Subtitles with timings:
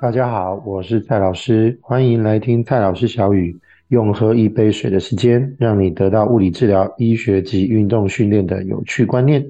[0.00, 3.58] 大家好，我是蔡老师，欢迎来听蔡老师小语，
[3.88, 9.44] 用喝一杯水的时间，让你得到物理治疗、医学及运动训练的有趣观念。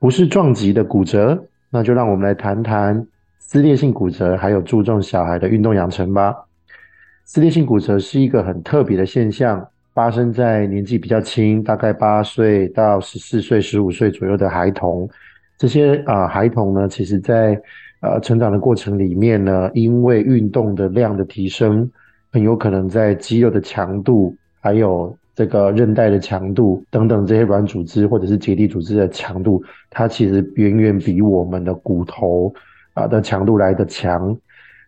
[0.00, 3.06] 不是撞击的骨折，那就让我们来谈谈
[3.38, 6.34] 撕裂性骨折，还有注重小孩的运动养成吧。
[7.24, 9.64] 撕裂性骨折是一个很特别的现象。
[9.94, 15.08] 发生在年纪比较轻，大概八岁到十四岁、十五岁左右的孩童。
[15.62, 17.56] 这些啊、孩童呢，其实在
[18.00, 21.88] 呃成长的过程里面呢，因为运动的量的提升，
[22.32, 32.52] 很有可能在肌肉的强度，还有这个韧带的强度等等这些软组织或者是结缔组织的强度，它其实远远比我们的骨头
[32.94, 34.36] 啊、的强度来得强。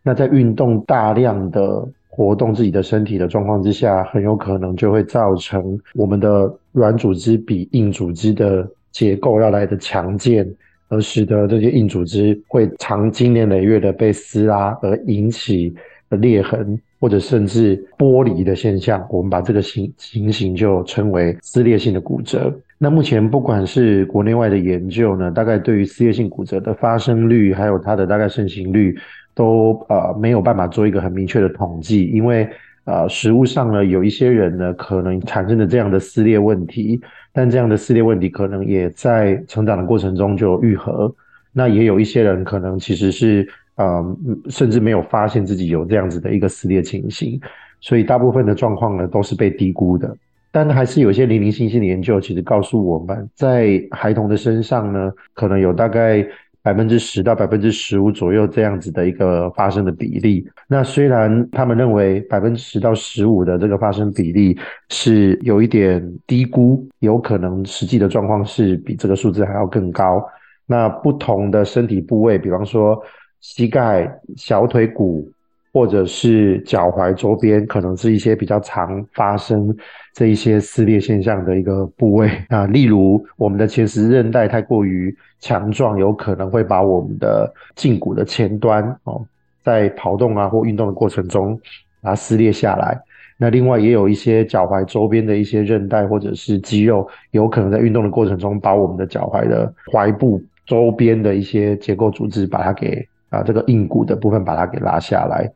[0.02, 10.50] 那在运动大量的活动自己的身体的状况之下，很有可能就会造成我们的软组织比硬组织的结构要来的强健，
[10.88, 15.74] 而使得这些硬组织会长经年累月的被撕拉，而引起
[16.08, 19.06] 裂痕或者甚至剥离的现象。
[19.10, 22.50] 我们把这个情情形就称为撕裂性的骨折。
[22.78, 28.96] 那目前不管是国内外的研究呢，大概对于撕裂性骨折的发生率，还有它的大概盛行率。
[29.36, 32.48] 都呃没有办法做一个很明确的统计，因为
[32.84, 37.00] 呃实物上呢，有一些人呢可能产生了这样的撕裂问题，
[37.32, 41.14] 但这样的撕裂问题可能也在成长的过程中就愈合。
[41.52, 44.16] 那也有一些人可能其实是呃
[44.48, 47.40] 甚至没有发现自己有这样子的一个撕裂情形，
[47.80, 50.16] 所以大部分的状况呢都是被低估的。
[50.52, 56.26] 但还是有一些零零星星的研究，其实告诉我们在孩童的身上呢，可能有大概。
[56.64, 60.44] 百分之十到百分之十五左右这样子的一个发生的比例。
[60.66, 64.58] 那虽然他们认为百分之十到十五的这个发生比例
[64.88, 70.24] 是有一点低估，有可能实际的状况是比这个数字还要更高。
[70.66, 72.98] 那不同的身体部位，比方说
[73.42, 75.30] 膝盖、小腿骨。
[75.74, 79.76] 或者是脚踝周边，可能是一些比较常发生
[80.12, 89.26] 这一些撕裂现象的一个部位啊，例如我们的前十字韧带太过于强壮，有可能会把我们的胫骨的前端哦，
[89.64, 91.60] 在跑动啊或运动的过程中
[92.00, 92.96] 把它撕裂下来。
[93.36, 105.50] 那另外也有一些脚踝周边的一些韧带或者是肌肉，有可能在运动的过程中把我们的脚踝的踝部周边的一些结构组织把它给啊这个硬骨的部分把它给拉下来。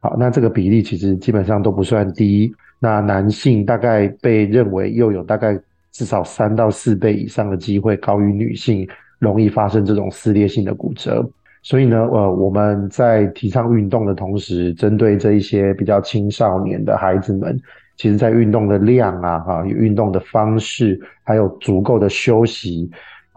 [0.00, 2.52] 好，那这个比例其实基本上都不算低。
[2.78, 5.58] 那男性大概被认为又有大概
[5.92, 11.28] 至少三到四倍以上的机会高于女性，容易发生这种撕裂性的骨折。
[11.62, 17.60] 所以呢，呃，我们在提倡运动的同时，针对这一些比较青少年的孩子们，
[17.98, 22.90] 其实在运动的量啊，哈，运动的方式，还有足够的休息。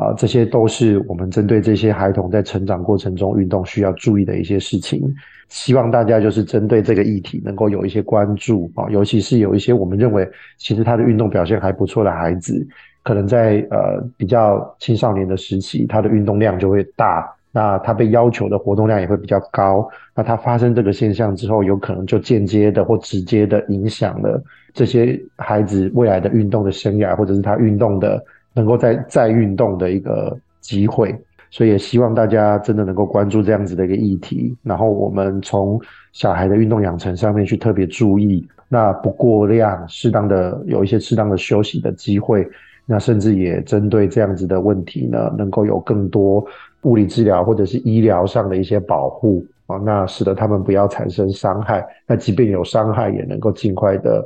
[0.03, 5.02] 啊，这些都是我们针对这些孩童在成长过程中运动需要注意的一些事情。
[5.50, 10.28] 希望大家就是针对这个议题能够有一些关注啊，尤其是有一些我们认为
[10.58, 12.66] 其实他的运动表现还不错的孩子，
[13.03, 19.88] 可能在呃比较青少年的时期，他的运动量就会大，那他被要求的活动量也会比较高。
[20.16, 24.41] 那他发生这个现象之后，有可能就间接的或直接的影响了
[24.74, 28.24] 这些孩子未来的运动的生涯，或者是他运动的。
[28.53, 31.16] 能够再再运动的一个机会，
[31.50, 35.80] 所以也希望大家真的能够关注这样子的一个议题，然后我们从
[36.12, 42.47] 小孩的运动养成上面去特别注意，那不过量，适当的有一些适当的休息的机会，
[42.86, 46.46] 那甚至也针对这样子的问题呢，能够有更多
[46.84, 49.46] 物理治疗或者是医疗上的一些保护。
[49.66, 54.22] 啊，那使得他们不要产生伤害，那即便有伤害，也能够尽快的。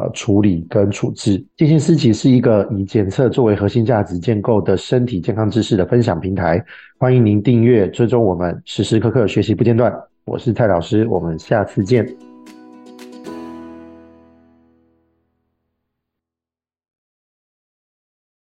[0.00, 1.44] 呃，处理跟处置。
[1.58, 6.64] 健心思琪是一个以检测作为核心价值建构的身体健康知识的分享平台，
[6.96, 9.92] 欢迎您订阅追踪我们，时时刻刻学习不间断。
[10.24, 12.29] 我是蔡老师，我们下次见。